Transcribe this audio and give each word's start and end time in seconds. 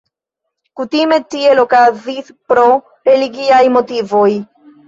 Kutime 0.79 1.19
tiel 1.35 1.61
okazis 1.65 2.33
pro 2.55 2.65
religiaj 3.11 3.63
motivoj. 3.79 4.29